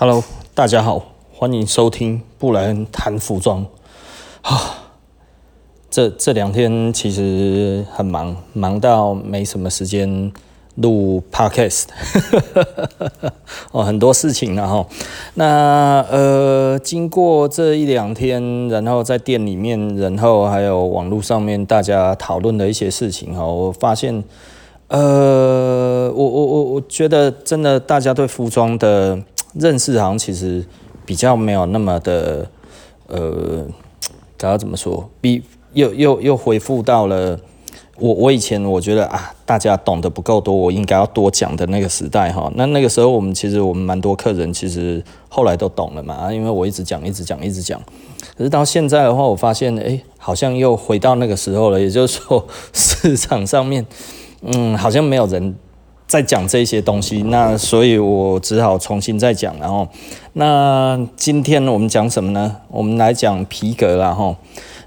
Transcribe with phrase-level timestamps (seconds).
[0.00, 0.24] Hello，
[0.54, 3.66] 大家好，欢迎收听布莱恩谈服装。
[4.40, 4.94] 啊，
[5.90, 10.32] 这这两天其实很忙，忙到没什么时间
[10.76, 11.88] 录 Podcast。
[13.72, 14.86] 哦，很多事情然后，
[15.34, 24.24] 那呃，经过这一两天，然后在店里面，然后还有网络上面大家讨论的一些事情哈，我发现，
[24.88, 29.18] 呃，我我我我觉得真的大家对服装的。
[29.54, 30.64] 认识好像其实
[31.04, 32.48] 比较没有那么的，
[33.08, 33.66] 呃，
[34.36, 35.08] 该要怎么说？
[35.20, 35.42] 比
[35.72, 37.38] 又又又恢复到了
[37.98, 42.50] 我我以前我觉得啊，大家懂得不够多，我应该要多讲的那个时代哈。
[42.54, 47.80] 那那个时候我们其实我们蛮多客人其实后来都懂了嘛，因为我一直讲一直讲一直讲。
[48.36, 51.80] 可是到现在的话，我发现哎，好像又回到那个时候了。
[51.80, 53.84] 也就是说， 市场上面
[54.42, 55.54] 嗯，好像没有人。
[56.10, 59.86] 在讲这些东西，那所以我只好重新再讲，然后，
[60.32, 62.56] 那今天我们讲什么呢？
[62.66, 64.36] 我们来讲皮革啦，哈。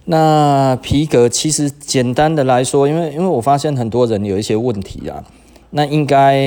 [0.03, 5.23] 那皮革其实简单的来说，因为因为我发现很多人有一些问题啊，
[5.69, 6.37] 那应该，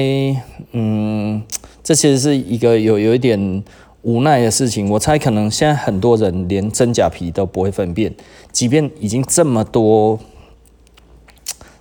[0.72, 1.42] 嗯，
[1.82, 3.64] 这其实是一个有有一点
[4.02, 4.90] 无奈的事情。
[4.90, 8.14] 我猜可能现在很多人连真假皮都不会分辨，
[8.52, 10.18] 即便已经这么多，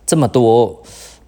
[0.05, 0.81] 这么多。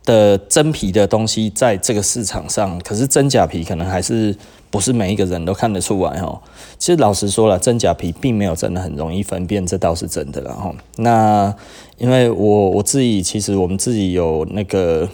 [0.07, 4.33] 的真皮的东西在这个市场上，可是真假皮可能还是
[4.69, 6.39] 不是每一个人都看得出来哦。
[6.79, 10.73] 其实老实说了，真假皮并没有真的很容易分辨，这倒是真的了哈。
[10.95, 11.53] 那
[11.97, 15.09] 因为我我自己其实我们自己有那个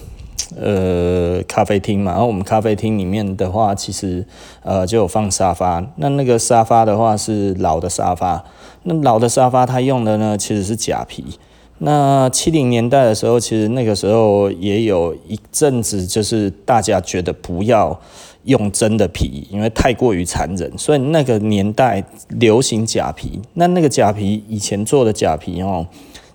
[0.55, 4.23] 呃咖啡厅嘛，然后我们咖啡厅里面的话，其实
[4.61, 5.83] 呃就有放沙发。
[5.95, 8.45] 那那个沙发的话是老的沙发，
[8.83, 11.39] 那老的沙发它用的呢其实是假皮。
[11.79, 17.99] 那七零年代的时候，其实那个时候也有一阵子，就是大家觉得不要
[18.45, 23.41] 用真的皮，因为太过于残忍，所以那个年代流行假皮。
[23.55, 25.85] 那那个假皮以前做的假皮哦，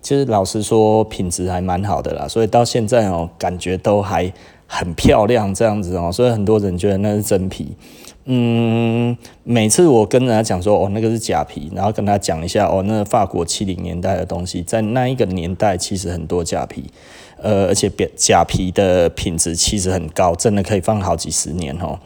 [0.03, 4.31] 其实老实说品质还蛮好的啦，所以到现在哦，感觉都还
[4.66, 7.69] 很漂亮这样子哦，所以很多人觉得那是真皮。
[8.31, 16.84] 嗯，每次我跟人家讲说，哦，那个是假皮，然后跟他讲一下，哦，那个法国七零年代的东西，在那一个年代其实很多假皮，
[17.41, 21.99] 呃，而且假皮的品质其实很高，真的可以放好几十年哦。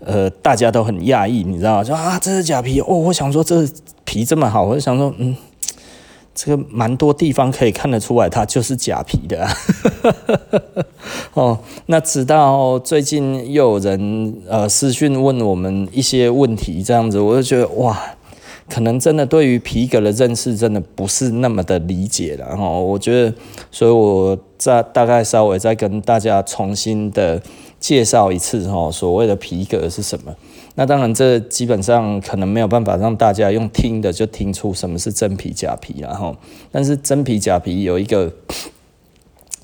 [0.00, 1.84] 呃，大家都很讶异，你知道吗？
[1.84, 3.64] 说啊，这是假皮哦，我想说这
[4.04, 5.36] 皮这么好，我就想说，嗯。
[6.42, 9.52] 这个蛮多地方可以看得出来，它就是假皮的啊。
[11.34, 18.00] 哦，那直到最近又有人呃私讯问我们一些问题，这样子我就觉得哇，
[18.70, 22.70] 可能真的对于皮革的认识真的不是那么的理解了哈。
[22.70, 23.34] 我觉得，
[23.70, 27.42] 所以我再大概稍微再跟大家重新的
[27.80, 30.32] 介绍一次哈，所谓的皮革是什么。
[30.76, 36.36] 那当然，这基本上可能没有办法让大家用听的就听出什么是真皮假皮，然后，
[36.70, 38.32] 但是真皮假皮有一个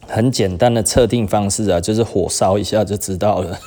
[0.09, 3.59] 很简单的测定方式啊，就是火烧一下就知道了。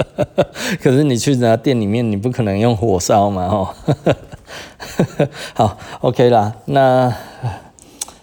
[0.80, 3.74] 可是你去人家店里面，你不可能用火烧嘛，哈。
[5.54, 7.14] 好，OK 啦，那。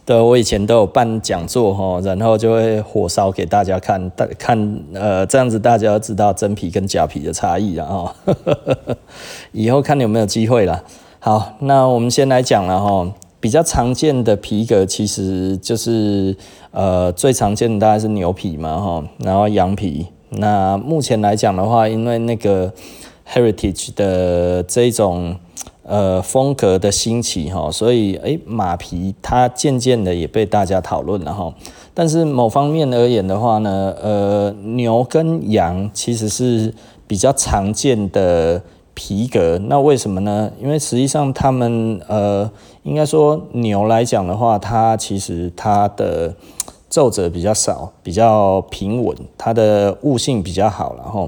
[0.09, 8.09] 对，我以前都有办讲座哈，然后就会火烧给大家看，大看呃这样子大家要知道真皮跟假皮的差异，然后
[9.53, 10.83] 以后看你有没有机会啦。
[11.19, 13.07] 好，那我们先来讲了哈，
[13.39, 16.35] 比较常见的皮革其实就是
[16.71, 20.07] 呃最常见的大概是牛皮嘛哈，然后羊皮。
[20.29, 22.73] 那目前来讲的话，因为那个
[23.31, 25.35] heritage 的这种。
[25.89, 31.51] 呃，风格的兴起哈，所以诶、马皮它渐渐的也被大家讨论了哈。
[31.95, 36.71] 但是某方面而言的话呢，呃，牛跟羊其实是
[37.07, 38.61] 比较常见的
[38.93, 39.57] 皮革。
[39.63, 40.51] 那为什么呢？
[40.61, 42.47] 因为实际上它们呃，
[42.83, 46.35] 应该说牛来讲的话，它其实它的
[46.87, 51.27] 皱褶比较少，比较平稳，它的物性比较好，然后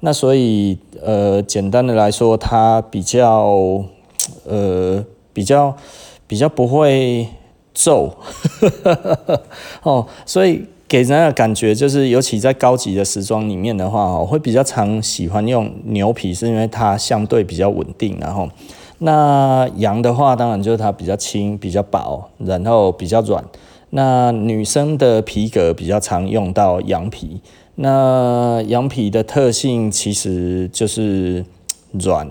[0.00, 3.82] 那所以呃，简单的来说，它比较。
[4.46, 5.76] 呃，比较
[6.26, 7.26] 比较不会
[7.74, 8.14] 皱，
[9.82, 18.48] 哦，所以给人的感觉就是，尤其在高级的时装里面的话，哦，会比较常喜欢用牛皮，是因为它相对比较稳定，然后
[18.98, 23.42] 那羊的话，当然就是它比较轻、比较薄，然后比较软。
[23.90, 27.40] 那女生的皮革比较常用到羊皮，
[27.74, 31.44] 那羊皮的特性其实就是
[31.92, 32.28] 软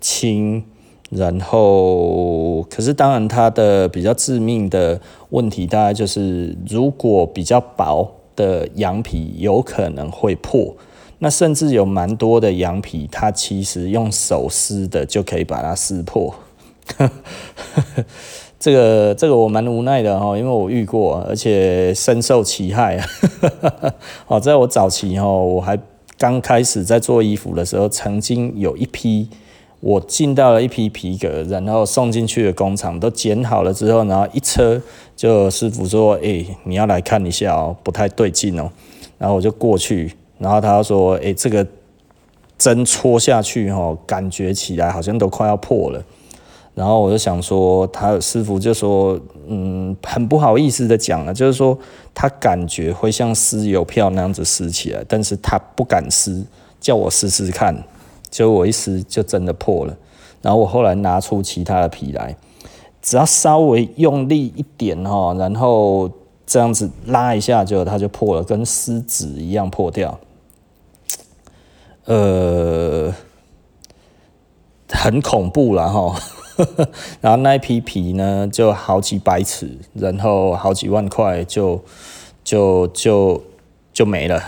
[0.00, 0.64] 轻。
[1.10, 5.00] 然后，可是当然，它的比较致命的
[5.30, 8.06] 问题，大概就是如果比较薄
[8.36, 10.76] 的羊皮有可能会破。
[11.20, 16.32] 那甚至有蛮多的羊皮，它其实用手撕的就可以把它撕破。
[18.60, 23.02] 这个这个我蛮无奈的哈，因为我遇过，而且深受其害。
[24.26, 25.78] 好， 在我早期哈，我还
[26.16, 29.28] 刚开始在做衣服的时候，曾经有一批
[29.80, 34.80] 我进到了一批皮革，然后送进去的工厂都剪好了之后，然后一车
[35.14, 38.70] 就师傅说：“哎，你要来看一下哦，不太对劲哦。”
[39.18, 41.66] 然后我就过去，然后他说：“哎，这个
[42.56, 46.02] 针戳下去哈，感觉起来好像都快要破了。”
[46.74, 51.76] 然后我就想说，他师傅就说，嗯，很不好意思的讲了，就是说
[52.14, 56.44] 他感觉会像撕邮票那样子撕起来，但是他不敢撕，
[56.80, 57.74] 叫我试试看，
[58.30, 59.96] 结果我一撕就真的破了。
[60.40, 62.36] 然后我后来拿出其他的皮来，
[63.02, 66.10] 只要稍微用力一点哈，然后
[66.46, 70.18] 这样子拉一下，就它就破了，跟撕纸一样破掉。
[72.04, 73.12] 呃，
[74.90, 76.14] 很恐怖了哈。
[77.20, 81.80] 然后那一批皮呢，就好几百尺，然后好几万块，就
[82.42, 83.42] 就就
[83.98, 84.40] 就没了。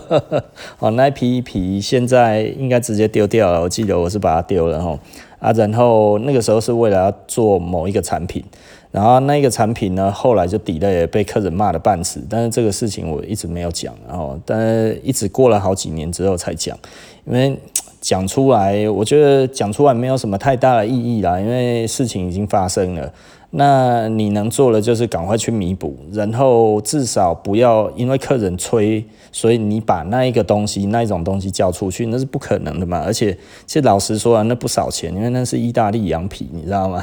[0.80, 4.98] 哦，那一批皮现在应该直接丢掉了，我记得我是把它丢了哈。
[5.38, 8.44] 啊，然后那个时候是为了要做某一个产品，
[8.90, 16.76] 然后那个产品呢，后来就 delay 被客人骂了半死，但是这个事情我一直没有讲，然后但一直过了好几年之后才讲，
[17.24, 17.58] 因为。
[17.98, 23.12] 讲出来，我觉得讲出来没有什么太大的意义啦，因为事情已经发生了。
[23.58, 33.02] 那你能做的就是赶快去弥补，然后至少不要因为客人催，所以你把那一个东西、那一种东西交出去，那是不可能的嘛。
[33.02, 33.32] 而且，
[33.64, 37.02] 其实老实说啊，那不少钱，因为那是意大利羊皮，你知道吗？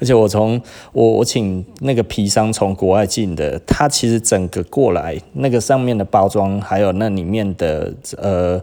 [0.00, 0.58] 而且我从
[0.92, 8.62] 我我请那个皮商从国外进的，他其实整个过来那个上面的包装，还有那里面的呃。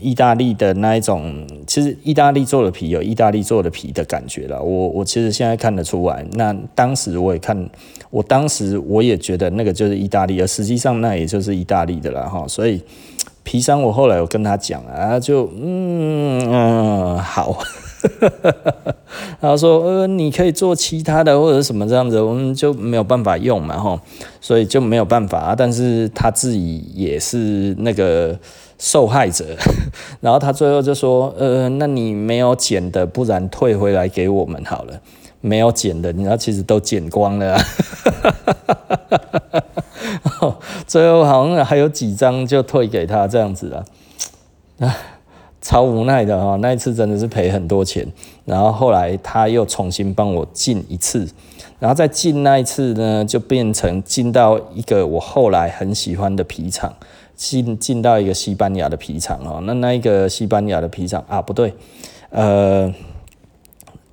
[0.00, 4.62] 意大利的那一种，其实意大利做的皮有意大利做的皮的感觉了。
[4.62, 7.68] 我我其实现在看得出来，那当时我也看，
[8.10, 12.46] 我当时我也觉得那个就是意大利，而实际上那也就是意大利的了哈。
[12.48, 12.82] 所以
[13.42, 17.58] 皮商我后来有跟他讲啊，就嗯嗯好，
[19.40, 24.00] 然后说呃你可以做其他的或者什么这样子，我们就没有办法用嘛哈，
[24.40, 25.54] 所以就没有办法。
[25.56, 28.38] 但是他自己也是那个。
[28.78, 29.44] 受害者，
[30.20, 35.00] 然后他最后就说：“呃，那你没有剪的，不然退回来给我们好了。
[35.40, 37.60] 没有剪的，你知道其实都剪光了啊。
[40.86, 43.84] 最后好像还有几张就退给他这样子了，
[44.80, 44.96] 啊，
[45.60, 46.56] 超无奈的哈。
[46.56, 48.06] 那一次真的是赔很多钱。
[48.44, 51.28] 然后后来他又重新帮我进一次，
[51.78, 56.94] 然后再进那一次呢，就变成进到一个我后来很喜欢的皮厂。”
[57.38, 61.72] 进进到一个西班牙的皮厂哦，那那一个西班牙的皮厂啊，不对，
[62.30, 62.92] 呃，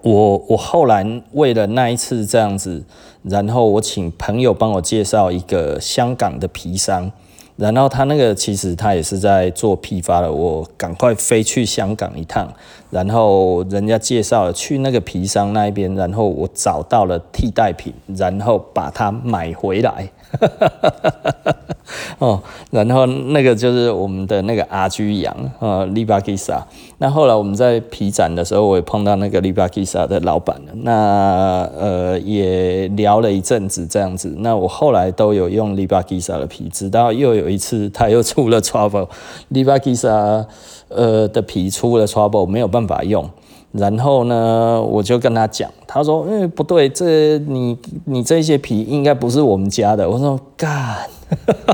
[0.04, 2.84] 我我后来为了那一次这样子，
[3.24, 7.12] 然后我请朋友帮我介绍一个香港的皮商，
[7.56, 12.54] 然后他那个其实他也是在做批发的，我赶快飞去香港一趟，
[12.92, 20.12] 然后人家介绍了去那个皮商那边，然后我找到了替代品，然后把它买回来。
[22.20, 22.42] 哦，
[22.72, 26.66] 然后那个就是我们的那个阿居羊，呃利巴基萨。
[26.98, 30.72] 那后来我们在皮展的时候，我也碰到那个利巴基萨的老板了。
[30.82, 34.34] 那呃也聊了一阵子这样子。
[34.40, 39.10] 那我后来都有用利巴基萨的皮，直到又有一次他又出了 trouble，
[39.50, 40.46] 利巴基萨
[40.88, 43.30] 呃的皮出了 trouble，没有办法用。
[43.78, 50.96] 然后呢，我就跟他讲，他说：“哎，不对，这你你这些皮应该不是我们家的。”我说：“干，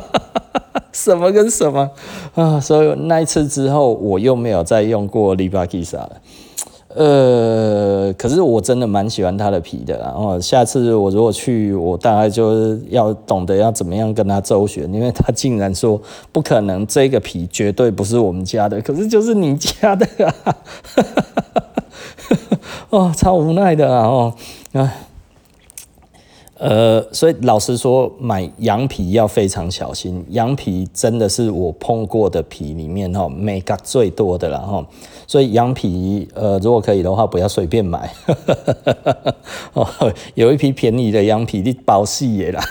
[0.91, 1.91] 什么跟什么
[2.34, 6.12] 啊？”所以那一次之后，我又没有再用过利巴基萨了。
[6.93, 9.98] 呃，可是我真的蛮喜欢他的皮的。
[10.00, 20.34] 然后下次我如果去，我大概就是要懂得要怎么样跟他周旋，因为他竟然说不可能，这个皮绝对不是我们家的，可是就是你家的啊。
[22.90, 24.06] 哦，超无奈的啊！
[24.08, 24.34] 哦，
[24.74, 24.94] 啊，
[26.58, 30.24] 呃，所以老实说，买羊皮要非常小心。
[30.30, 34.86] 羊皮真的是我碰过的皮里面哈，美角最多的了哈。
[35.26, 38.14] 所以羊皮，呃，如果可以的话，不要随便买。
[39.74, 39.88] 哦，
[40.36, 42.64] 有一批便宜的羊皮，你包死的啦。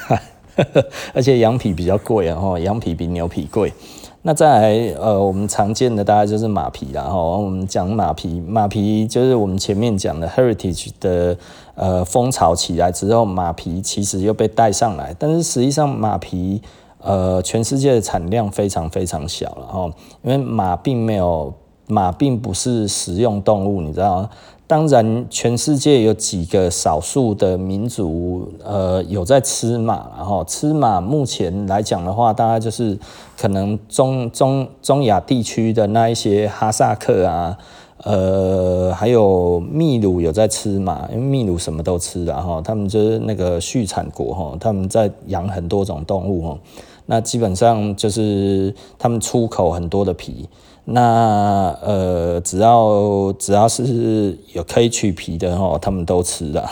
[1.14, 3.72] 而且羊皮比较贵啊，哈，羊皮比牛皮贵。
[4.22, 7.16] 那再来，呃，我们常见的大概就是马皮啦，哈。
[7.16, 11.34] 我们讲马皮，马皮就是我们前面讲的 heritage 的，
[11.74, 15.16] 呃，风潮起来之后，马皮其实又被带上来。
[15.18, 16.60] 但是实际上，马皮，
[16.98, 19.90] 呃，全世界的产量非常非常小了哈，
[20.22, 21.54] 因为马并没有，
[21.90, 24.30] 马并不是食用动物，你知道吗？
[24.66, 32.96] 当然，全世界有几个少数的民族，呃，有在吃马，然后吃马，目前来讲的话，大概就是
[33.36, 37.58] 可能中中中亚地区的那一些哈萨克啊，
[38.04, 46.58] 呃，还有秘鲁有在吃马，因为秘鲁什么都吃的哈，他们就是那个畜产国哈，他们在养很多种动物哈，
[47.06, 50.48] 那基本上就是他们出口很多的皮。
[50.92, 56.68] 那呃，只要只要是有可以取皮的哦，他们都吃的。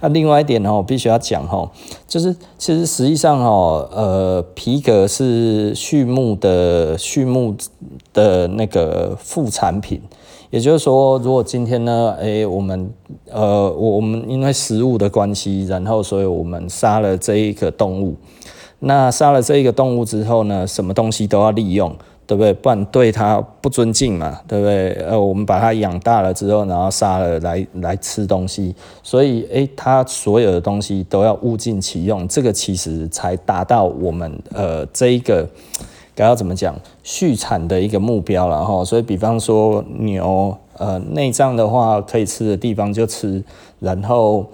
[0.00, 1.70] 那 另外一点哦，必须要讲哈，
[2.08, 7.54] 就是其实实际上哦，呃，皮革是畜牧的畜牧
[8.12, 10.00] 的那个副产品。
[10.50, 12.88] 也就是说，如果今天呢，哎、欸，我们
[13.30, 18.16] 呃，我我们因为食物的关系，然后所以我们杀了这一个动物。
[18.80, 21.94] 那杀了这一个动物之后呢，什么东西都要利用。
[22.26, 22.52] 对不对？
[22.54, 24.92] 不然对它不尊敬嘛，对不对？
[25.06, 35.46] 呃，我们把它养大了之后，然后杀了来来吃东西，所以诶，它所有的东西都要物尽其用，这个其实才达到我们呃这一个
[36.14, 38.84] 该要怎么讲畜产的一个目标了哈。
[38.84, 43.42] 所以比方说牛，呃，内脏的话可以吃的地方就吃，
[43.80, 44.46] 然后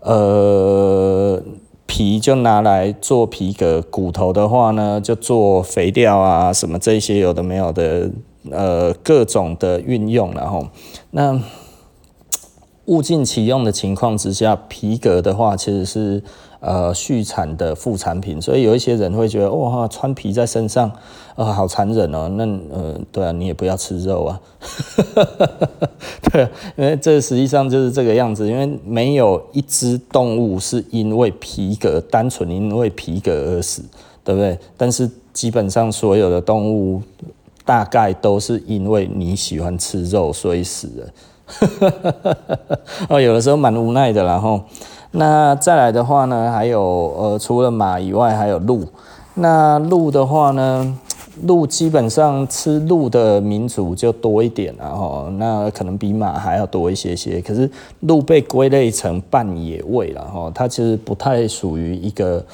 [0.00, 1.42] 呃。
[1.90, 8.08] 皮就拿来做皮革，骨头的话呢，就做肥料啊，什么这些有的没有的，
[8.48, 10.68] 呃，各种的运用，然后
[11.10, 11.36] 那
[12.84, 16.22] 物尽其用的情况之下，皮革的话其实是。
[16.60, 20.92] 呃，畜产的副产品，所以有一些人会觉得，哇，穿皮在身上，
[21.34, 22.28] 呃，好残忍哦。
[22.28, 24.40] 那，呃，对啊，你也不要吃肉啊。
[26.30, 33.82] 对，因为这实际上就是这个样子，因为没有一只动物是因为皮革，单纯因为皮革而死，
[34.22, 34.58] 对不对？
[34.76, 37.00] 但是基本上所有的动物，
[37.64, 41.08] 大概都是因为你喜欢吃肉，所以死了。
[43.08, 44.60] 哦，有的时候蛮无奈的，然后。
[45.12, 46.80] 那再来的话呢，还有
[47.18, 48.86] 呃，除了马以外，还有鹿。
[49.34, 50.96] 那鹿的话呢，
[51.42, 57.40] 鹿基本上吃鹿的民族就多一点，然后那可能比马还要多一些些。
[57.40, 57.68] 可是
[58.02, 62.44] 鹿被归类成半野味了哈，它其实不太属于一个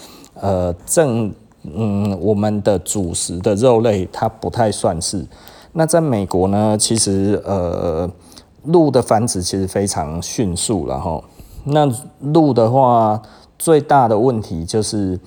[0.41, 1.31] 呃正
[1.75, 5.23] 嗯我们的主食的肉类，它不太算是。
[5.75, 8.11] 那在美国呢，其实呃
[8.67, 11.23] 鹿的繁殖其实非常迅速，然后。
[11.65, 13.21] 那鹿的话，
[13.59, 15.19] 最大的问题就是，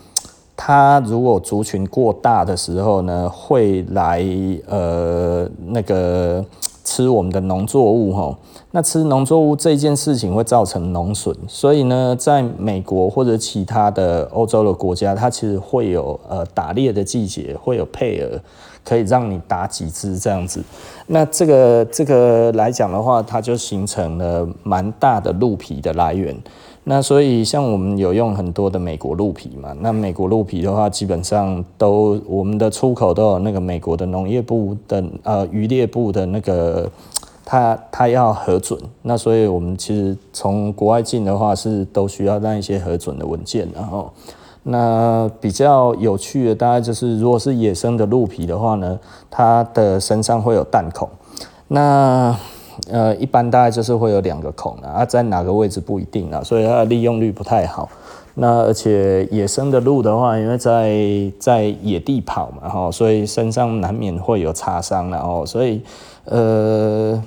[0.55, 4.23] 它如果族群过大的时候呢，会来
[4.67, 6.43] 呃那个
[6.89, 8.35] 吃我们的农作物哈。
[8.71, 18.39] 那吃农作物这件事情会造成农损，所以呢，在美国或者其他的欧洲的国家，它其实会有呃打猎的季节，会有配额。
[18.81, 20.63] 可以让你打几只这样子，
[21.05, 26.35] 那这个这个来讲的话，它就形成了蛮大的鹿皮的来源。
[26.91, 36.89] 那所以像我们有用很多的美国鹿皮嘛，那美国鹿皮的话，基本上都我们的出口都有那个美国的农业部的呃渔猎部的那个，
[37.45, 38.79] 它它要核准。
[39.03, 44.11] 那所以我们其实从国外进的话，是都需要那一些核准的文件，然后。
[44.63, 51.07] 那比较有趣的，大概就是如果是野生的鹿皮的话呢，它的身上会有弹孔。
[51.67, 52.35] 那
[52.91, 57.89] 呃，一般大概就是会有两个孔啊，在哪个位置不一定啊，所以它的利用率不太好。
[58.35, 65.81] 那而且野生的鹿的话，因为在在野地跑嘛，哈，所以身上难免会有擦伤，然后所以
[66.25, 67.23] 呃。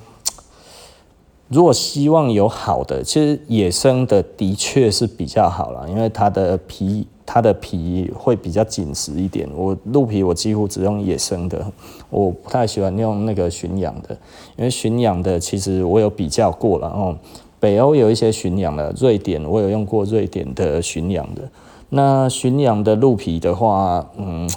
[1.49, 9.49] 如果希望有好的，其实野生的的确是比较好啦，因为它的皮，它的皮会比较紧实一点。
[9.55, 11.65] 我鹿皮我几乎只用野生的，
[12.11, 14.17] 我不太喜欢用那个驯养的，
[14.57, 17.17] 因为驯养的其实我有比较过了哦。
[17.59, 21.43] 北欧有一些驯养的，瑞典我有用过瑞典的驯养的。
[21.91, 24.49] 那驯养的鹿皮的话，嗯。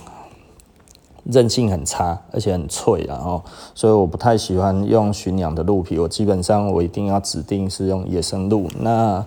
[1.25, 3.43] 韧性很差，而且很脆，然后，
[3.73, 5.97] 所以我不太喜欢用驯养的鹿皮。
[5.97, 8.67] 我基本上我一定要指定是用野生鹿。
[8.79, 9.25] 那，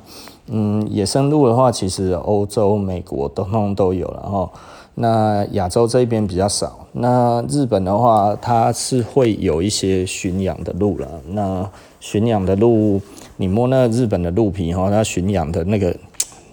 [0.51, 4.51] 嗯，野生鹿的话，其实欧洲、美国都通都有了哈。
[4.95, 6.87] 那亚洲这边比较少。
[6.93, 11.09] 那日本的话，它是会有一些驯养的鹿了。
[11.29, 11.69] 那
[12.01, 13.01] 驯养的鹿，
[13.37, 15.95] 你摸那日本的鹿皮哈，它驯养的那个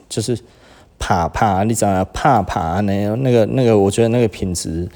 [0.07, 0.37] 就是
[0.99, 4.87] 啪啪，你知道啪啪那那个那个，我觉得那个品质。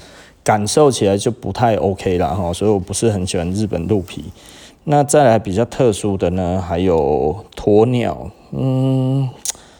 [0.42, 4.24] 感受起来就不太 OK 了哈，所以我不是很喜欢日本鹿皮。
[4.84, 8.30] 那再来比较特殊的呢，还有鸵鸟。
[8.50, 9.28] 嗯，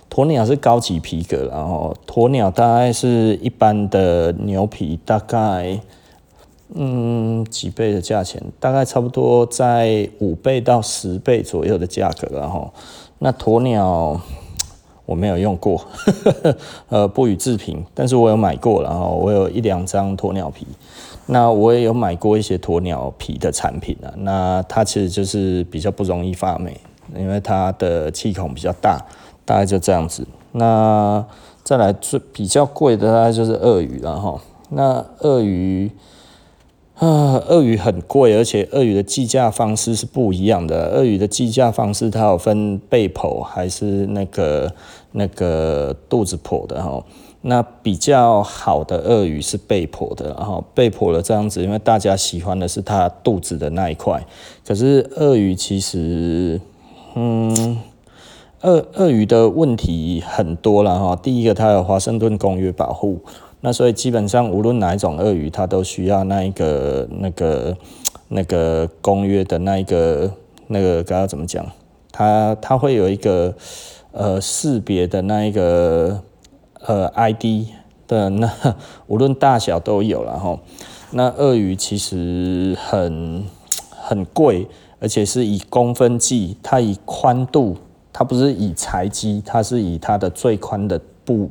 [0.09, 5.81] 鸵鸟是高级皮革，然后鸵鸟大概是一般的牛皮，大概
[6.75, 12.73] 嗯几倍的价钱，大概差不多在五倍到十倍左右的价格，然后
[13.19, 14.21] 那鸵鸟
[15.11, 16.57] 我没有用过，呵 呵
[16.89, 20.65] 呃不予置评，但是我有买过，然后我有一两张鸵鸟皮，
[21.27, 26.81] 那我也有买过一些鸵鸟皮的产品啊，那它其实就是比较不容易发霉，
[27.17, 29.05] 因为它的气孔比较大。
[29.47, 31.25] 大概就这样子，那
[31.65, 34.41] 再来最比较贵的大概就是鳄鱼了哈。
[34.69, 35.91] 那鳄鱼
[36.95, 40.91] 啊，鳄鱼很贵，而且鳄鱼的计价方式是不一样的。
[40.91, 44.73] 鳄鱼的计价方式它有分背剖还是那个
[45.13, 47.05] 那个肚子剖的哈。
[47.43, 54.27] 那比较好的鳄鱼是背剖的，然后背剖的这样子，因为大家喜欢的是它肚子的那一块。
[54.67, 56.61] 可是鳄鱼其实，
[57.15, 57.79] 嗯。
[58.63, 63.19] 鳄鳄鱼的问题很多了哈，第一个它有华盛顿公约保护，
[63.63, 67.75] 那所以基本上无论哪一种鳄鱼，它都需要那一个那个
[68.29, 70.31] 那个公约的那一个
[70.67, 71.65] 那个该要怎么讲？
[72.13, 73.55] 它它会有一个
[74.13, 76.23] 呃识别的那一个
[76.87, 77.69] 呃 ID
[78.09, 78.51] 的那
[79.07, 80.59] 无论大小都有了哈。
[81.13, 83.45] 那鳄鱼其实很
[83.91, 84.69] 很贵，
[85.01, 87.77] 而且是以公分计，它以宽度。
[88.13, 91.49] 它不是以材积，它是以它的最宽的部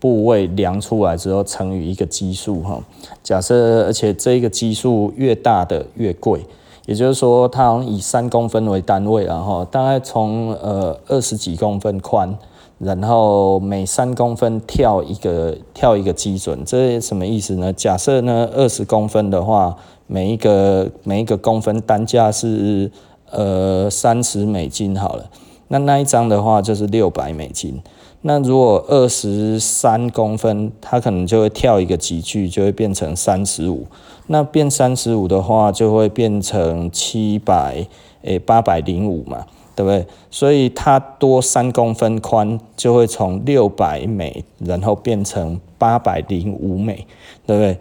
[0.00, 2.82] 部位量出来之后乘以一个基数哈。
[3.22, 6.44] 假设，而且这个基数越大的越贵，
[6.90, 12.36] 也就是说，它以三公分为单位，然后大概从呃二十几公分宽，
[12.78, 17.72] 然后每三公分跳一个跳一个基准，这什么意思呢？
[17.72, 19.76] 假设呢二十公分的话，
[20.08, 22.90] 每一个每一个公分单价是
[23.30, 25.30] 呃三十美金好了。
[25.68, 27.80] 那那一张的话就是六百美金。
[28.22, 33.86] 那如果二十三公分，它可能就会跳一个级距，就会变成三十五。
[34.26, 37.86] 那变三十五的话，就会变成七百
[38.22, 40.06] 诶八百零五嘛，对不对？
[40.30, 47.06] 所以它多三公分宽，就会从六百美，然后变成八百零五美，
[47.46, 47.78] 对不对？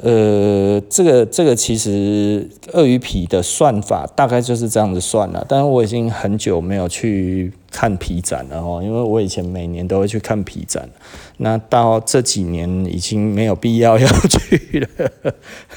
[0.00, 10.88] 呃，这个这个其实鳄鱼皮的算法大概就是这样子算了，但是我已经很久没有去看皮展了哦，因为我以前每年都会去看皮展，
[11.38, 15.10] 那到这几年已经没有必要要去了，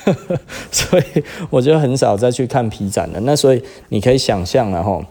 [0.72, 1.04] 所以
[1.50, 3.20] 我就很少再去看皮展了。
[3.22, 5.04] 那所以你可以想象了哈，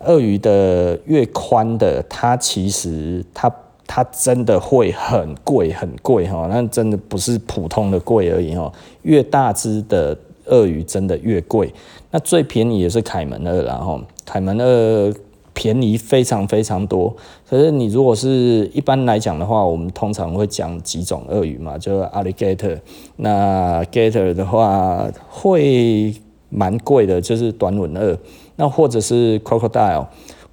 [0.00, 3.52] 鳄鱼的越宽的，它其实它。
[3.86, 8.70] 它真的会很贵，很贵哈，那真的不是普通的贵而已哈。
[9.02, 11.72] 越大只的鳄鱼真的越贵，
[12.10, 15.12] 那最便宜也是凯门鳄，然后凯门鳄
[15.52, 17.14] 便宜非常非常多。
[17.48, 22.78] 可是你如果是一般来讲的话，我们通常会讲几种鳄鱼嘛，就 alligator。
[23.16, 26.14] 那 gator 的话会
[26.48, 28.18] 蛮贵的，就是短吻鳄，
[28.56, 30.06] 那或者是 crocodile。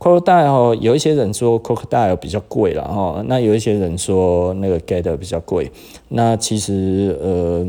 [0.03, 5.71] Crocodile 有一些人说 Crocodile 比较贵了哈，那有一些人说那个 Gator 比较贵。
[6.09, 7.65] 那其实呃，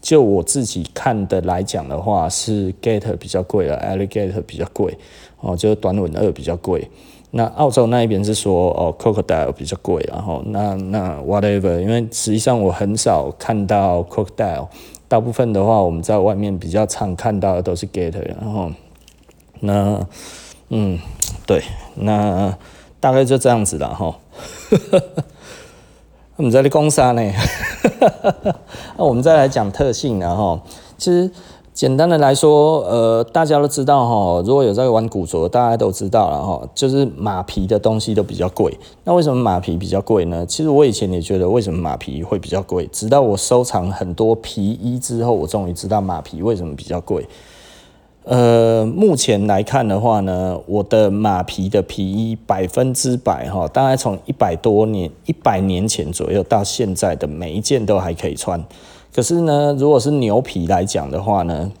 [0.00, 4.96] 就我自己看的来讲的话，是 Gator 比较贵了，Alligator 比较贵
[5.40, 6.88] 哦，就是短吻鳄比较贵。
[7.32, 14.68] 那澳洲那一边是说哦 Crocodile 比较贵，然后那那 whatever，因为实际上我很少看到 Crocodile，
[15.08, 18.70] 大部分的话我们在外面比较常看到的都是 Gator，然后
[19.58, 20.06] 那。
[20.74, 20.98] 嗯，
[21.46, 21.62] 对，
[21.96, 22.56] 那
[23.00, 24.14] 大概就这样子了哈。
[26.36, 27.32] 我们在讲啥呢？
[28.96, 30.60] 那 我们再来讲特性了哈。
[30.96, 31.30] 其实
[31.74, 38.78] 简单的来说，呃，大家都知道哈，如果有在玩古着，大家都知道了哈，就是马皮的东西都比较贵。
[39.04, 40.46] 那为什么马皮比较贵呢？
[40.46, 47.26] 其实我以前也觉得为什么马皮会比较贵，直到我收藏很多皮衣之后，我终于知道马皮为什么比较贵。
[48.24, 58.64] 呃，目前来看的话呢，我的马皮的皮衣百分之百哈，大概从一百多年、一百年前左右到现在的每一件都还可以穿。
[59.12, 61.72] 可是呢，如果是牛皮来讲的话呢，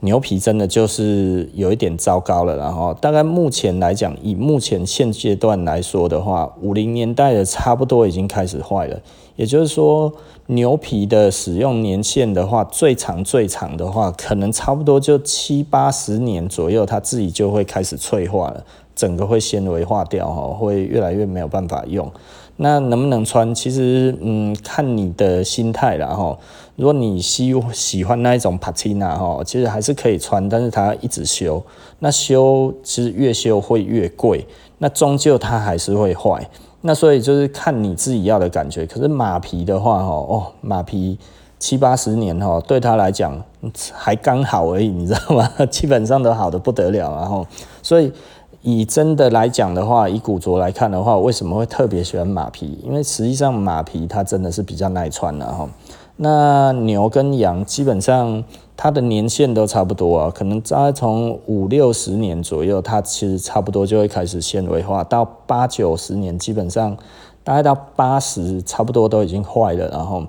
[0.00, 2.56] 牛皮真的就是有一点糟糕了。
[2.56, 8.98] 然后，大概目前来讲，以目前现阶段来说的话，五零年代的差不多已经开始坏了。
[9.36, 10.12] 也就是说，
[10.50, 22.10] 牛皮的使用年限的话，最长最长的话，可能差不多就七八十年左右，它自己就会开始脆化了，整个会纤维化掉，哈，会越来越没有办法用。
[22.56, 23.54] 那能不能穿？
[23.54, 26.36] 其实，嗯，看你的心态了，哈。
[26.76, 31.62] 如果你喜喜欢那一种帕蒂娜，哈，其实还是可以穿，但是它一直修，
[31.98, 34.46] 那修其实越修会越贵，
[34.78, 36.48] 那终究它还是会坏。
[36.80, 38.86] 那所以就是看你自己要的感觉。
[38.86, 41.18] 可是马皮的话，哦，马皮
[41.58, 43.36] 七八十年，哈，对他来讲
[43.92, 45.50] 还刚好而已，你知道吗？
[45.70, 47.46] 基本上都好的不得了，然后，
[47.82, 48.12] 所以
[48.62, 52.78] 以真的来讲的话，以古着来看的话，为什么会特别喜欢马皮？
[52.84, 55.68] 因为实际上马皮它真的是比较耐穿的，哈。
[56.20, 58.44] 那牛跟羊基本上
[58.76, 66.96] 它的年限都差不多啊，可能在从五六十年左右，它其实差不多就会开始纤维化，到八九十年，基本上
[67.42, 70.24] 大概到八十，差不多都已经坏了，然后。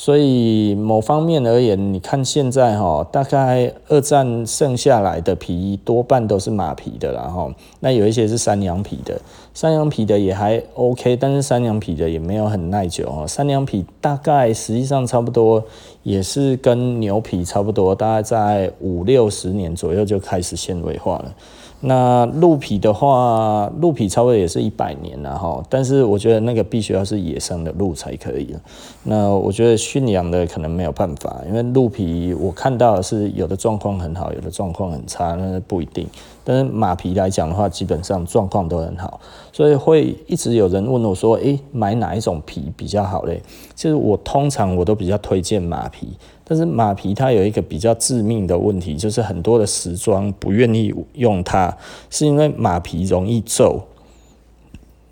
[0.00, 9.20] 所以某方面而言，你看现在哈，大概二战剩下来的皮衣多半都是马皮的，然后那有一些是山羊皮的，
[9.52, 13.26] 山羊皮的也还 OK，但是山羊皮的也没有很耐久哈。
[13.26, 15.60] 山羊皮大概实际上差不多
[16.04, 21.34] 也是跟牛皮差不多，大概在五六十年左右就开始纤维化了。
[21.80, 28.56] 那鹿皮的话，鹿皮差不多也是一百年了哈，但是我觉得那个必须要是野生的鹿才可以。
[29.04, 36.04] 那我觉得驯养的可能没有办法，因为鹿皮我看到的是有的状况很好，有的状况很差，那不一定。
[36.42, 39.20] 但是马皮来讲的话，基本上状况都很好，
[39.52, 43.40] 所以会一直有人问我说：“诶，买哪一种皮比较好嘞？”
[43.76, 46.08] 其实我通常我都比较推荐马皮。
[46.48, 51.76] 但是马皮它有一个比较致命的问题，就是很多的时装不愿意用它，
[52.08, 53.82] 是因为马皮容易皱。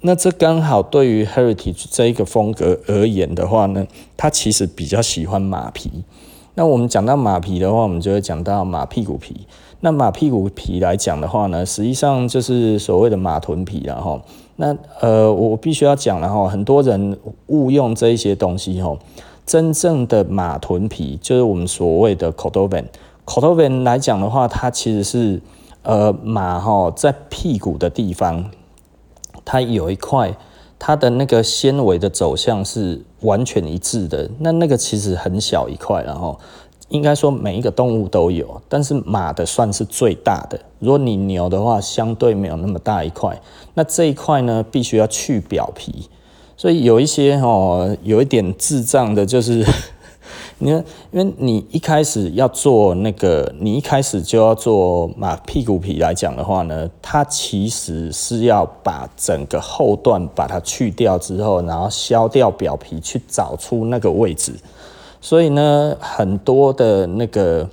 [0.01, 5.91] 那这刚好对于 Heritage 这一个风格而言的话呢，它其实比较喜欢马皮。
[6.55, 9.47] 那我们讲到马皮的话，我们就会讲到马屁股皮。
[9.81, 14.21] 那马屁股皮来讲的话呢，实际上就是所谓的马臀皮，然后
[14.57, 17.19] 那呃，我必须要讲了哈，很多人
[17.49, 18.97] 误用这一些东西哈。
[19.47, 22.85] 真正的马臀皮就是我们所谓的 codovan。
[23.25, 25.41] codovan 来讲的话，它其实是
[25.83, 28.51] 呃马哈在屁股的地方，
[29.45, 30.37] 它有一块
[30.79, 34.29] 它的那个纤维的走向是完全一致的。
[34.41, 36.39] 那那个其实很小一块，然后
[36.89, 40.59] 应该说每一个动物都有，但是马的算是最大的。
[40.81, 43.41] 如果你牛的话，相对没有那么大一块。
[43.75, 46.09] 那这一块呢，必须要去表皮。
[46.57, 49.63] 所以有一些哦，有一点智障的，就是
[50.59, 64.55] 你看，因为你一开始要做那个，你一开始就要做马屁股皮来讲的话呢，它其实是要把整个后段把它去掉之后，然后削掉表皮，去找出那个位置。
[65.21, 67.69] 所以呢，很多的那个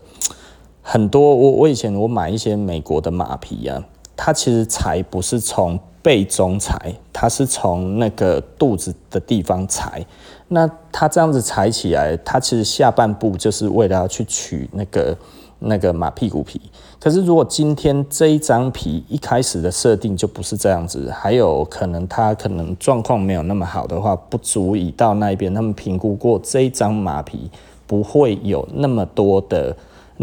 [0.81, 3.81] 很多，我我以前我买一些美国的马皮啊，
[4.17, 5.79] 它其实才不是从。
[6.03, 10.05] 背中裁，它是从那个肚子的地方裁。
[10.49, 15.17] 那它这样子裁起来，它其实下半部就是为了要去取那个
[15.59, 16.61] 那个马屁股皮。
[16.99, 25.53] 可是如果今天这一张皮一开始的设定就不是这样子，还有可能它可能状况没有那么好的话，不足以到那边。
[25.53, 27.49] 他们评估过这一张马皮
[27.87, 29.75] 不会有那么多的。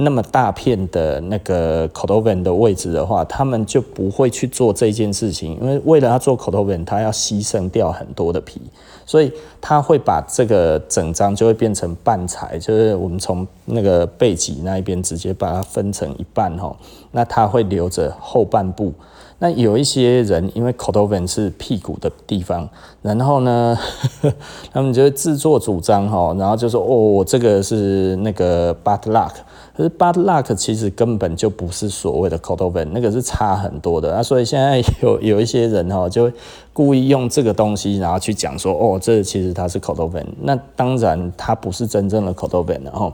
[0.02, 8.60] 那么大片的那个口头本的位置的话，他们就不会去做这件事情，因为为了要做口头本他要牺牲掉很多的皮，
[9.04, 16.74] 所以他会把这个整张就会变成半材，就是我们从那个背脊那一边直接把它分成一半哈，
[17.12, 18.92] 那他会留着后半部。
[19.42, 22.68] 那有一些人因为 cordovan 是屁股的地方，
[23.00, 23.76] 然后呢，
[24.70, 29.30] 他们就会自作主张哈，然后就说哦，我这个是那个 butt luck，。
[29.74, 34.22] 可是 butt luck 其实根本就不是所谓的 cordovan，那个是差很多的啊。
[34.22, 36.30] 所以现在有 有一些人哈，就
[36.74, 40.26] 故意用这个东西，然后去讲说哦，这其实它是 cordovan。
[40.42, 43.10] 那当然它不是真正的 cordovan，然后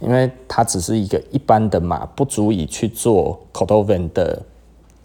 [0.00, 4.40] 因为它只是一个一般的马，不足以去做 cordovan 的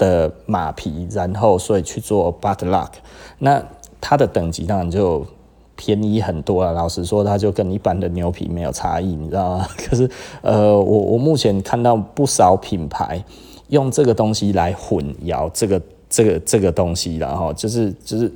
[0.01, 2.91] 的马皮，然后所以去做 but luck。
[3.39, 3.63] 那
[3.99, 5.25] 它的等级当然就。
[5.73, 9.67] 便宜很多了，老实说，它就跟一般的牛皮没有差异，你知道吗？
[9.89, 10.07] 可是，
[10.43, 13.23] 呃，我我目前看到不少品牌
[13.69, 18.31] 用这个东西来混淆这个这个这个东西，然后就是就是，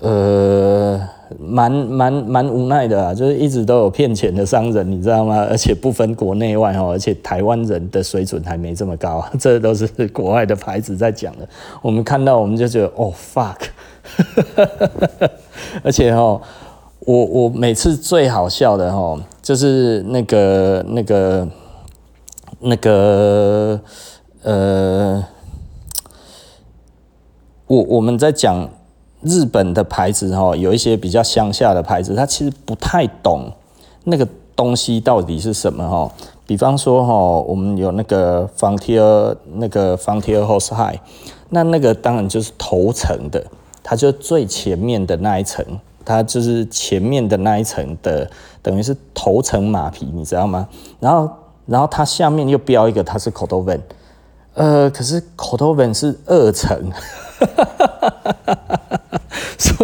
[0.00, 1.00] 呃，
[1.38, 5.46] 蛮蛮蛮无奈的啊，就是一直都有骗钱的商人，你知道吗？
[5.48, 11.48] 而且不分国内外哦，而且台湾人的水准还没这么高，啊 这都是国外的牌子在讲的。
[11.80, 13.56] 我们看到我们就觉得，哦，fuck。
[15.82, 16.40] 而且哦，
[17.00, 21.48] 我我每次最好笑的哦，就是那个那个
[22.60, 23.80] 那个
[24.42, 25.24] 呃，
[27.66, 28.68] 我我们在讲
[29.24, 33.50] 日本的牌子哈，有一些比较乡下的牌子，他其实不太懂
[34.04, 36.10] 那个东西到底是什么哈。
[36.46, 37.14] 比方说哈，
[37.46, 40.98] 我们有那个 Frontier 那个 Frontier Horse High，
[41.48, 43.44] 那那个当然就是头层的。
[43.86, 45.62] 它就最前面的那一层，
[46.06, 48.30] 它就是前面的那一层的，
[48.62, 50.66] 等于是头层马皮，你知道吗？
[51.00, 51.30] 然后，
[51.66, 53.80] 然后它下面又标一个，它是 Cordovan，
[54.54, 56.90] 呃，可是 Cordovan 是二层。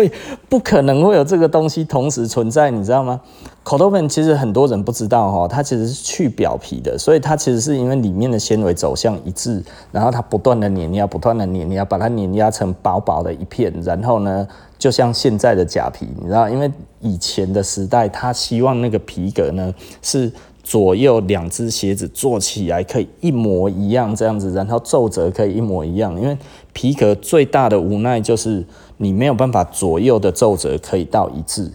[0.00, 0.10] 所以
[0.48, 3.20] 不可能会有这个东西同时存在，你知道吗
[3.62, 20.32] ？Cordovan 其实很多人不知道哈，它其实是去表皮的，所以它其实是因为里面的纤维走向一致，然后它不断的碾压，不断的碾压，把它碾压成薄薄的一片，然后呢，就像现在的假皮，你知道，因为以前的时代，他希望那个皮革呢是。
[20.62, 26.14] 左右两只鞋子做起来可以一模一样，这样子，然后皱褶可以一模一样。
[26.20, 26.36] 因为
[26.74, 28.62] 皮革最大的无奈就是
[29.02, 31.72] 你没有办法左右的皱褶可以到一致。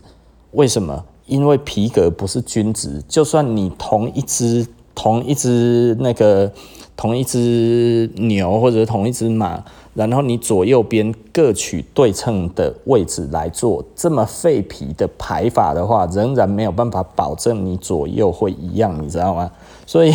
[0.51, 1.03] 为什么？
[1.25, 6.51] 因为皮革不是均值，就算你同一只同一只那个
[6.95, 9.63] 同一只牛或者同一只马。
[9.95, 19.49] 然后你左右边各取对称的位置来做这么废皮的排法的话，仍然没有办法保证你左右会一样，你知道吗？
[19.87, 20.13] 所以，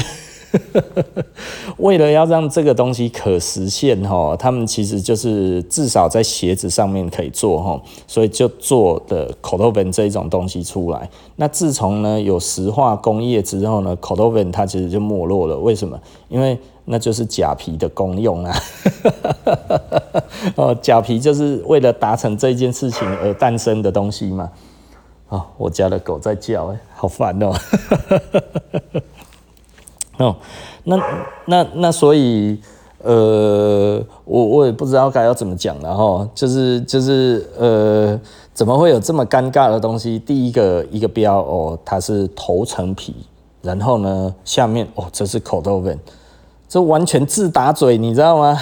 [1.78, 11.08] 为了要让这个东西可实现哈，他们其实就是至少在鞋子上面可以做哈，所以就做的 Cordovan 这一种东西出来。
[11.36, 15.56] 那自从呢有石化工业之后呢，Cordovan 它其实就没落了。
[15.58, 15.98] 为什么？
[16.28, 18.56] 因为那就是假皮的功用啊！
[20.56, 24.50] 哦，假皮就是为了达成这件事情而诞生的东西嘛。
[25.28, 27.52] 哦，我家的狗在叫，哎，好烦哦。
[30.20, 30.36] 哦，
[30.84, 30.96] 那
[31.46, 32.60] 那那所以，
[33.02, 36.28] 呃，我我也不知道该要怎么讲了哈。
[36.34, 38.20] 就是就是呃，
[38.52, 40.18] 怎么会有这么尴尬的东西？
[40.18, 43.14] 第一个一个标哦，它是头层皮，
[43.62, 45.98] 然后呢，下面哦，这是口豆粉。
[46.68, 48.56] 这完全自打嘴，你知道吗？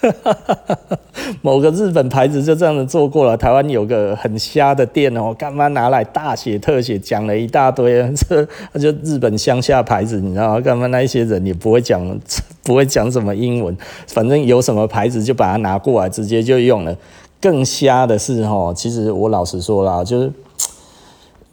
[1.42, 3.36] 某个日本牌子就这样子做过了。
[3.36, 8.44] 台湾有个很瞎的店哦，干嘛拿来大写特写讲了一大堆，这
[8.78, 10.60] 就日本乡下牌子，你知道吗？
[10.60, 12.00] 干嘛那一些人也不会讲，
[12.64, 16.96] 不会讲什么英文，反正有什么牌子就把它拿过来，直接就用了。
[17.40, 20.32] 更瞎的是哈，其实我老实说啦，就是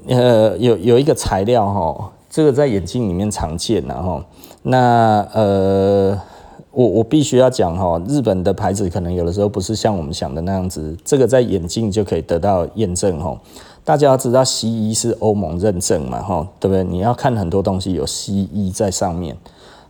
[0.07, 4.23] 呃，有有一个材料哈，这个在眼镜里面常见然后。
[4.69, 6.19] 那呃，
[6.77, 13.35] 我我必须要讲哈，日本的牌子可能有的时候不是像我们想的那样子，这个在眼镜就可以得到验证哈。
[13.83, 16.83] 大家要知道，CE 是欧盟认证嘛哈，对不对？
[16.83, 19.35] 你要看很多东西有 CE 在上面，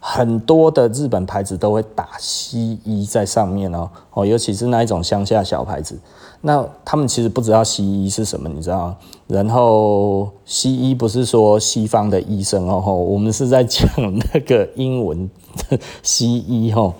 [0.09, 5.99] 很多的日本牌子都会打西医在上面哦哦，尤其是那一种乡下小牌子。
[6.39, 8.97] 那他们其实不知道西医是什么，你知道吗？
[9.27, 13.85] 然后西医不是说西方的医生哦，我们是在讲
[14.33, 15.29] 那个英文
[15.69, 16.93] 的西医哈。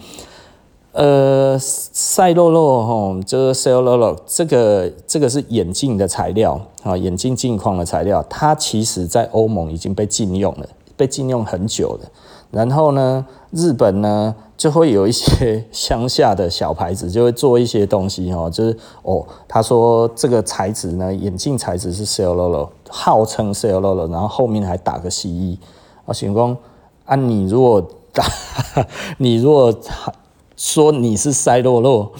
[0.91, 10.67] 呃，赛洛洛哈，就是 cellulose，这个这个是眼镜的材料啊，眼镜镜框的材料，它其实在欧盟已经被禁用了，
[10.97, 12.09] 被禁用很久了。
[12.51, 14.35] 然后呢，日本呢？
[14.57, 25.59] 就会有一些 乡下的小牌子，就会做一些东西哦，就是哦，他说这个材质呢，眼镜材质是 C L L，号称 C L L，然后后面还打个 CE。
[26.07, 26.57] 啊，行工，
[27.05, 27.79] 啊，你如果
[28.11, 28.25] 打，
[29.19, 29.71] 你如果
[30.55, 32.11] 说你是赛洛洛。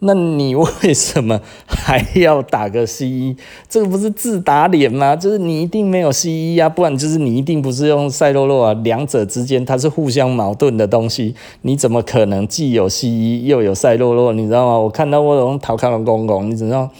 [0.00, 3.34] 那你为什么还要打个 CE？
[3.66, 5.16] 这个不是自打脸吗？
[5.16, 8.74] 就是你一定没有 CE 啊，不然就是你一定不是用赛洛洛啊。
[8.84, 14.32] 两者之间它是互相矛盾的东西，你怎么可能既有 CE 又有赛洛洛？
[14.34, 14.78] 你知道吗？
[14.78, 16.90] 我看到我用陶卡龙公公，你知道？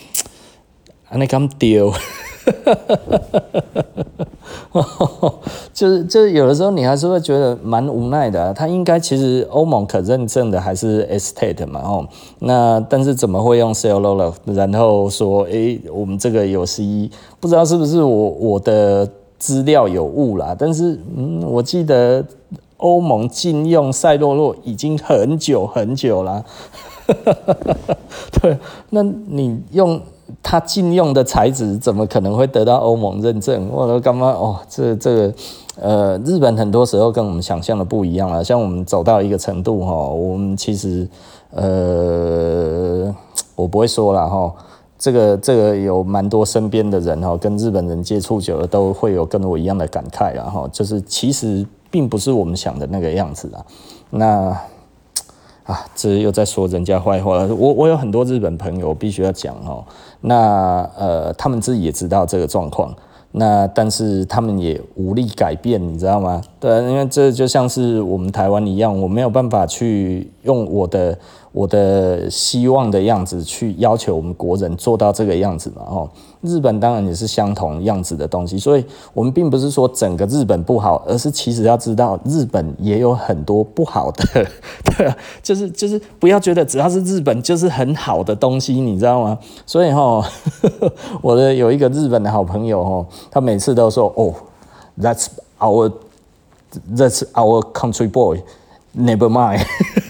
[1.10, 1.92] 啊，你敢丢？
[5.72, 12.08] 就是就是有的时候你还是会觉得蛮无奈的，他应该其实欧盟可认证的还是 Estate 嘛哦，
[12.40, 14.34] 那但是怎么会用 solo 了？
[14.44, 17.10] 然后说诶、我们这个有 CE，
[17.40, 19.08] 不知道是不是我我的
[19.38, 22.24] 资料有误啦，但是嗯我记得
[22.78, 26.44] 欧盟禁用赛洛洛已经很久很久了，
[28.40, 28.56] 对，
[28.90, 30.00] 那你用。
[30.42, 33.68] 他禁用的材质怎么可能会得到欧盟认证？
[33.70, 34.28] 我说干嘛？
[34.28, 35.34] 哦，这这个
[35.80, 38.42] 呃，日本很多时候跟我们想象的不一样啊。
[38.42, 41.08] 像我们走到一个程度哈，我们其实
[41.50, 43.14] 呃，
[43.54, 44.52] 我不会说了哈。
[44.98, 53.64] 这个这个有蛮多身边的人哈，跟日本人接触久了都会有跟我一样的感慨啊哈，就是其实并不是我们想的那个样子啊。
[54.10, 54.56] 那。
[55.66, 57.44] 啊，这又在说人家坏话。
[57.46, 59.84] 我我有很多日本朋友，必须要讲哦。
[60.20, 62.94] 那呃，他们自己也知道这个状况，
[63.32, 66.40] 那但是他们也无力改变，你知道吗？
[66.60, 71.18] 对，因为这就像是我们台湾一样，我没有办法去用我的
[71.52, 76.08] 我的希望的样子去要求我们国人做到这个样子嘛，哦，
[76.40, 84.24] 日本当然也是相同样子的东西，所以我们并不是说整个日本不好，而是其实要知道日本也有很多不好的，
[84.96, 89.38] 对，就是就是不要觉得只要是日本就是很好的东西，你知道吗？
[89.66, 90.24] 所以哈，
[91.20, 94.32] 我的有一个日本的好朋友哦，他每次都说哦
[95.00, 95.26] ，That's
[95.58, 95.92] our
[96.94, 98.42] That's our country boy,
[98.94, 99.64] never mind。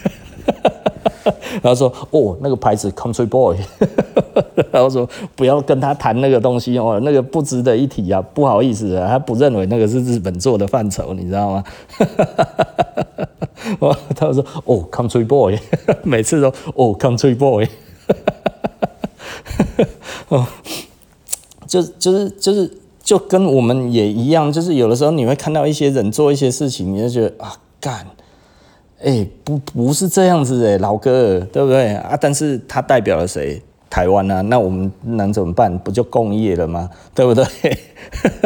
[1.66, 3.56] 然后说哦，那个牌子 Country Boy，
[4.70, 11.64] 然后说不要跟他谈那个东西哦，那个不值得一提啊，不好意思啊，他不认为那个是日本做的范畴，你知道吗？
[13.80, 15.58] 哦，他说哦，Country Boy，
[16.04, 17.66] 每次都哦，Country Boy，
[20.28, 20.46] 哦，
[21.66, 28.06] 就就是就是就跟我们也一样，就是有的时候你会看到一些人做一些事情，你就觉得啊，干。
[29.06, 32.18] 哎、不，不是这样子哎，老哥，对不对啊？
[32.20, 33.62] 但是他代表了谁？
[33.96, 35.78] 台湾啊，那我们能怎么办？
[35.78, 36.90] 不就共业了吗？
[37.16, 37.44] 对不对？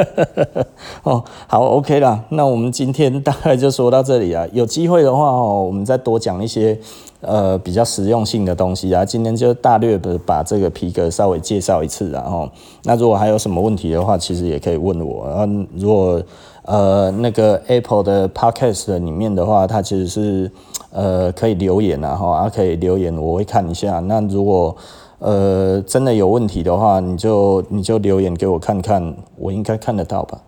[1.02, 2.22] 哦，好，OK 啦。
[2.28, 4.46] 那我们今天大概就说到这里啊。
[4.52, 6.78] 有机会的话哦，我们再多讲一些
[7.20, 9.04] 呃比较实用性的东西啊。
[9.04, 12.22] 今天就大略的把这个皮革稍微介绍一次啊。
[12.28, 12.48] 哦，
[12.84, 15.48] 那如果还有什么问题的话，其实也可以问我啊。
[15.74, 16.22] 如果
[16.62, 20.48] 呃，那个 Apple 的 Podcast 里面的话，它其实是
[20.92, 23.98] 呃可以留言啊，哈，可以留言，我会看一下。
[23.98, 24.76] 那如果
[25.20, 30.38] 呃真的有问题的话，你就你就留言给我看看，我应该看得到吧？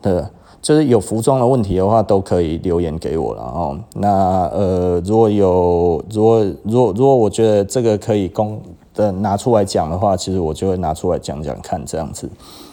[0.00, 0.24] 对，
[0.62, 3.78] 就是有服装的问题的话，都可以留言给我了哦。
[3.94, 8.60] 那呃，如果有如果如果如果我觉得这个可以公
[8.94, 12.28] 的拿出来讲的话，其实我就会拿出来讲讲看这样子。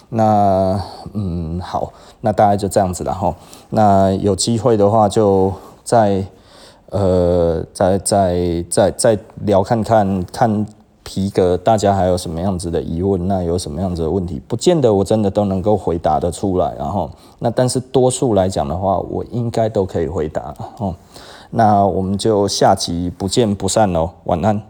[0.09, 0.81] 那
[1.13, 3.35] 嗯好，那大概就这样子了哈。
[3.69, 5.51] 那有机会的话，就
[5.83, 6.23] 再
[6.91, 10.65] 呃再再再再聊看看看
[11.07, 13.29] 皮革，大家还有什么样子的疑问？
[13.29, 14.41] 那有什么样子的问题？
[14.45, 20.93] 不见得我真的都能够回答得出来，然后那但是多数来讲的话，我应该都可以回答哦。
[21.51, 24.61] 那我们就下集不见不散喽，晚安。